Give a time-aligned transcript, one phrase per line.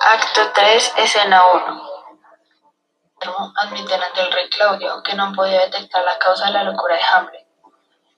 [0.00, 1.82] Acto 3, escena 1.
[3.56, 7.02] Admiten ante el rey Claudio que no podido detectar la causa de la locura de
[7.02, 7.46] Hamlet.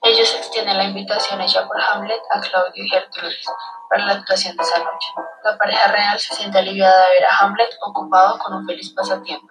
[0.03, 3.49] Ellos extienden la invitación hecha por Hamlet a Claudio y Gertrudis
[3.89, 5.11] para la actuación de esa noche.
[5.43, 9.47] La pareja real se siente aliviada de ver a Hamlet ocupado con un feliz pasatiempo.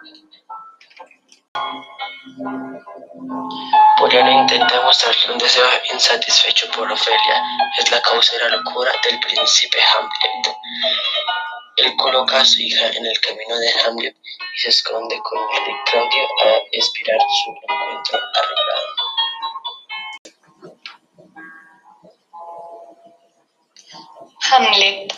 [3.96, 7.42] Polonio intenta mostrarle un deseo insatisfecho por Ofelia,
[7.78, 10.56] es la causa de la locura del príncipe Hamlet.
[11.78, 14.14] Él coloca a su hija en el camino de Hamlet
[14.54, 18.86] y se esconde con el rey Claudio a esperar su encuentro arreglado.
[24.50, 25.14] Hamlet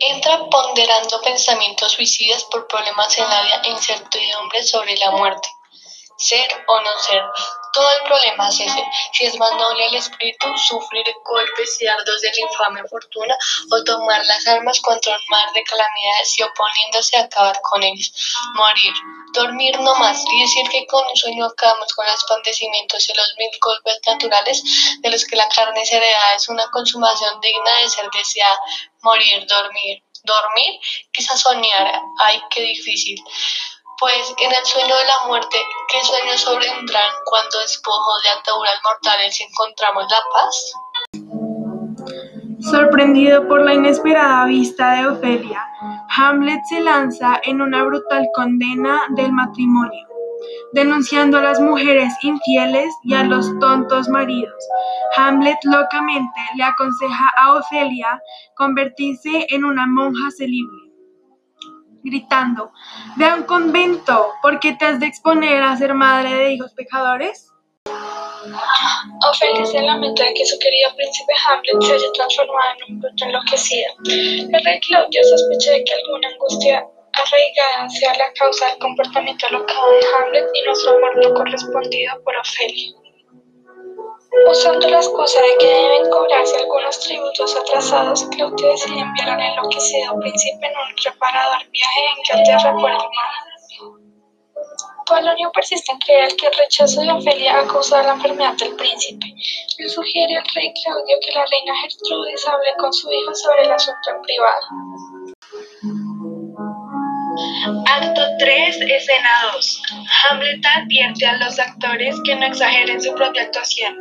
[0.00, 5.48] entra ponderando pensamientos suicidas por problemas en la vida e incertidumbre sobre la muerte.
[6.18, 7.22] Ser o no ser,
[7.72, 8.84] todo el problema es ese.
[9.12, 13.36] Si es más noble el espíritu, sufrir golpes y dardos de la infame fortuna,
[13.70, 18.12] o tomar las armas contra un mar de calamidades y oponiéndose a acabar con ellos.
[18.54, 18.92] Morir,
[19.32, 23.34] dormir no más, y decir que con un sueño acabamos con los padecimientos y los
[23.38, 24.62] mil golpes naturales
[25.00, 28.58] de los que la carne se hereda es una consumación digna de ser deseada.
[29.02, 30.80] Morir, dormir, dormir,
[31.12, 33.22] quizás soñar, ay, qué difícil.
[34.00, 35.56] Pues en el sueño de la muerte,
[35.88, 40.72] ¿qué sueños sobrevendrán cuando despojo de ataduras mortales encontramos la paz?
[42.60, 45.66] Sorprendido por la inesperada vista de Ofelia,
[46.16, 50.06] Hamlet se lanza en una brutal condena del matrimonio,
[50.74, 54.64] denunciando a las mujeres infieles y a los tontos maridos.
[55.16, 58.22] Hamlet locamente le aconseja a Ofelia
[58.54, 60.87] convertirse en una monja celibre
[62.02, 62.72] gritando,
[63.16, 67.48] ve a un convento, porque te has de exponer a ser madre de hijos pecadores?
[69.30, 73.24] Ofelia se lamenta de que su querido príncipe Hamlet se haya transformado en un bruto
[73.24, 73.92] enloquecido.
[74.06, 79.90] El rey Claudio sospecha de que alguna angustia arraigada sea la causa del comportamiento alocado
[79.90, 83.07] de Hamlet y nuestro amor no correspondido por Ofelia.
[84.30, 90.18] Usando la excusa de que deben cobrarse algunos tributos atrasados, Claudio decide enviar al enloquecido
[90.20, 93.48] príncipe en un reparador viaje a Inglaterra por el mar.
[95.06, 99.26] Polonio persiste en creer que el rechazo de Ofelia ha causado la enfermedad del príncipe.
[99.78, 103.72] Le sugiere al rey Claudio que la reina Gertrudis hable con su hijo sobre el
[103.72, 104.66] asunto en privado.
[107.66, 109.82] Acto 3, escena 2.
[110.30, 113.96] Hamlet advierte a los actores que no exageren su propia actuación.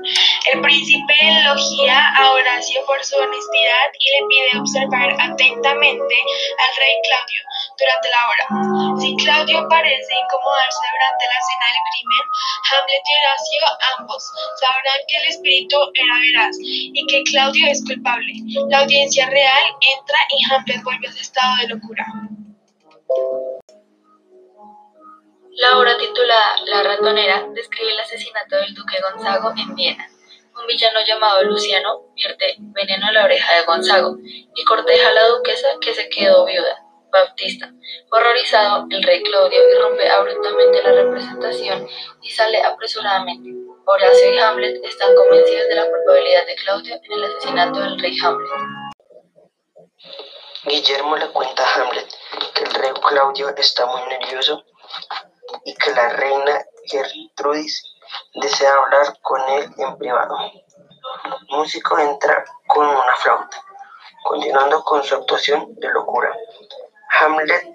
[0.54, 6.16] El príncipe elogia a Horacio por su honestidad y le pide observar atentamente
[6.62, 7.42] al rey Claudio
[7.80, 8.46] durante la obra.
[9.02, 12.26] Si Claudio parece incomodarse durante la escena del crimen,
[12.70, 13.62] Hamlet y Horacio
[13.98, 14.24] ambos
[14.62, 18.34] sabrán que el espíritu era veraz y que Claudio es culpable.
[18.70, 22.06] La audiencia real entra y Hamlet vuelve a su estado de locura.
[25.58, 30.08] La obra titulada La ratonera describe el asesinato del duque Gonzago en Viena.
[30.56, 35.28] Un villano llamado Luciano vierte veneno en la oreja de Gonzago y corteja a la
[35.30, 36.78] duquesa que se quedó viuda.
[37.12, 37.72] Baptista.
[38.12, 41.88] Horrorizado, el rey Claudio irrumpe abruptamente la representación
[42.22, 43.50] y sale apresuradamente.
[43.86, 48.16] Horacio y Hamlet están convencidos de la culpabilidad de Claudio en el asesinato del rey
[48.24, 48.50] Hamlet.
[50.66, 52.14] Guillermo le cuenta a Hamlet
[52.54, 54.64] que el rey Claudio está muy nervioso
[55.68, 57.84] y que la reina Gertrudis
[58.36, 60.38] desea hablar con él en privado.
[61.50, 63.62] Músico entra con una flauta,
[64.24, 66.34] continuando con su actuación de locura.
[67.20, 67.66] Hamlet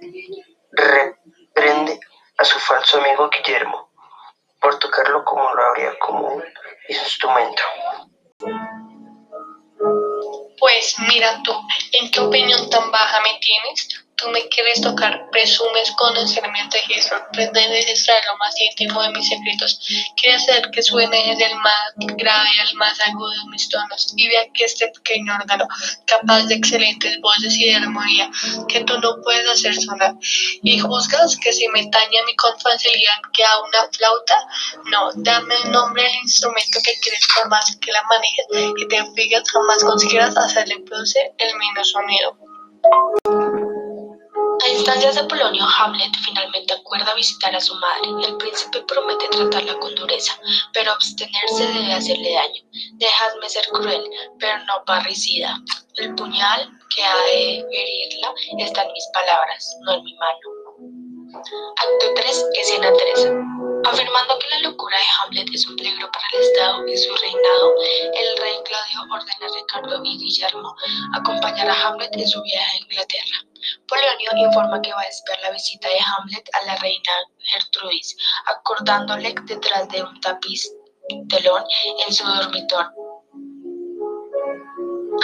[0.72, 2.00] reprende
[2.38, 3.91] a su falso amigo Guillermo
[4.59, 6.44] por tocarlo como lo haría como un
[6.88, 7.62] instrumento.
[10.59, 11.53] Pues mira tú,
[11.92, 14.06] ¿en qué opinión tan baja me tienes?
[14.22, 19.28] Tú me quieres tocar, presumes conocerme hasta que sorprendes extraer lo más íntimo de mis
[19.28, 19.81] secretos.
[20.16, 24.28] Quieres hacer que suene desde el más grave al más agudo de mis tonos y
[24.28, 25.66] vea que este pequeño órgano,
[26.06, 28.31] capaz de excelentes voces y de armonía,
[28.69, 30.15] que tú no puedes hacer sonar.
[30.63, 34.39] Y juzgas que si me taña mi con facilidad que a una flauta,
[34.92, 38.47] no, dame el nombre del instrumento que quieres por más que la manejes
[38.77, 42.36] y te fijas jamás consideras hacerle produce el menos sonido.
[44.82, 48.26] Instancias de Polonio, Hamlet finalmente acuerda visitar a su madre.
[48.26, 50.36] El príncipe promete tratarla con dureza,
[50.72, 52.62] pero abstenerse debe hacerle daño.
[52.94, 54.02] Dejadme ser cruel,
[54.40, 55.56] pero no parricida.
[55.98, 61.42] El puñal que ha de herirla está en mis palabras, no en mi mano.
[61.76, 63.28] Acto 3, escena 3.
[63.84, 67.74] Afirmando que la locura de Hamlet es un peligro para el Estado y su reinado,
[68.14, 70.74] el rey Claudio ordena a Ricardo y Guillermo
[71.14, 73.52] acompañar a Hamlet en su viaje a Inglaterra.
[73.92, 78.16] Polonio informa que va a espiar la visita de Hamlet a la reina Gertrudis,
[78.47, 80.72] acordándole detrás de un tapiz
[81.28, 81.62] telón
[82.06, 82.91] en su dormitorio.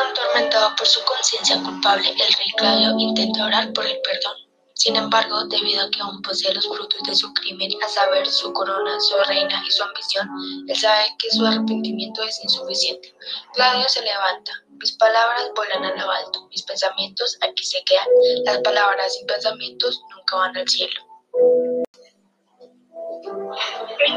[0.05, 4.37] Atormentado por su conciencia culpable, el rey Claudio intenta orar por el perdón.
[4.79, 8.53] Sin embargo, debido a que aún posee los frutos de su crimen, a saber, su
[8.53, 10.29] corona, su reina y su ambición,
[10.69, 13.13] él sabe que su arrepentimiento es insuficiente.
[13.55, 14.53] Claudio se levanta.
[14.81, 18.07] Mis palabras vuelan a lo alto, mis pensamientos aquí se quedan.
[18.45, 21.08] Las palabras y pensamientos nunca van al cielo.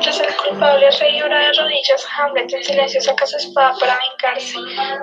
[0.02, 4.58] Mientras el culpable rey de rodillas, Hamlet en silencio saca su espada para vengarse.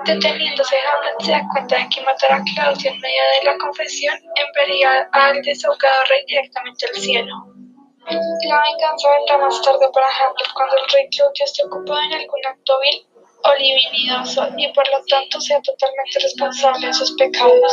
[0.04, 4.18] Deteniéndose, Hamlet se da cuenta de que matar a Claudio en medio de la confesión
[4.34, 7.32] enviaría al desahogado rey directamente al cielo.
[8.10, 12.40] La venganza vendrá más tarde para Hamlet cuando el rey Claudio esté ocupado en algún
[12.44, 13.06] acto vil
[13.44, 17.72] o libidinoso y por lo tanto sea totalmente responsable de sus pecados.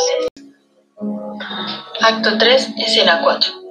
[2.01, 3.64] Acto 3, escena 4.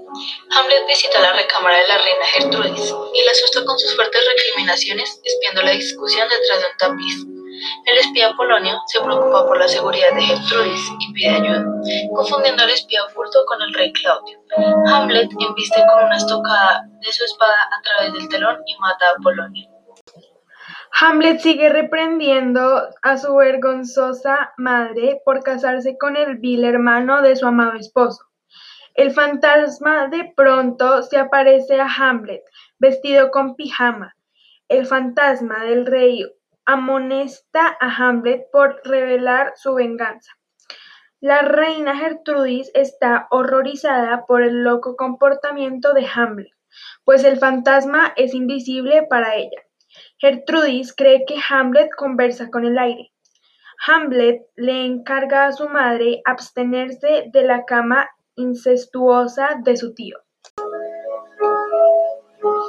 [0.51, 5.21] Hamlet visita la recámara de la reina Gertrudis y la asusta con sus fuertes recriminaciones,
[5.25, 7.35] espiando la discusión detrás de un tapiz.
[7.87, 11.65] El espía Polonio se preocupa por la seguridad de Gertrudis y pide ayuda,
[12.15, 14.39] confundiendo al espía oculto con el rey Claudio.
[14.87, 19.23] Hamlet embiste con una estocada de su espada a través del telón y mata a
[19.23, 19.69] Polonio.
[21.01, 27.47] Hamlet sigue reprendiendo a su vergonzosa madre por casarse con el vil hermano de su
[27.47, 28.25] amado esposo.
[28.95, 32.43] El fantasma de pronto se aparece a Hamlet,
[32.79, 34.15] vestido con pijama.
[34.69, 36.25] El fantasma del rey
[36.65, 40.33] amonesta a Hamlet por revelar su venganza.
[41.19, 46.53] La reina Gertrudis está horrorizada por el loco comportamiento de Hamlet,
[47.03, 49.61] pues el fantasma es invisible para ella.
[50.19, 53.13] Gertrudis cree que Hamlet conversa con el aire.
[53.89, 60.24] Hamlet le encarga a su madre abstenerse de la cama incestuosa de su tío.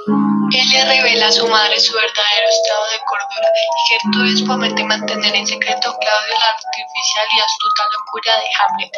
[0.08, 5.36] Él le revela a su madre su verdadero estado de cordura y Gertrudis promete mantener
[5.36, 8.92] en secreto a Claudio la artificial y astuta locura de Hamlet.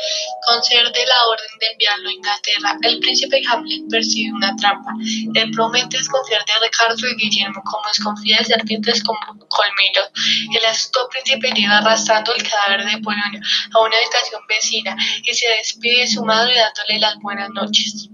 [0.46, 2.78] Concede la orden de enviarlo a Inglaterra.
[2.84, 4.92] El príncipe Hamlet percibe una trampa.
[5.34, 9.16] El promete desconfiar de Ricardo y Guillermo como desconfía de serpientes con
[9.48, 10.12] colmillos.
[10.54, 13.40] El astuto príncipe llega arrastrando el cadáver de Polonio
[13.74, 18.10] a una habitación vecina y se despide de su madre dándole las buenas noches.